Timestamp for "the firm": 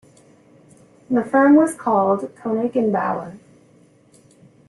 1.11-1.55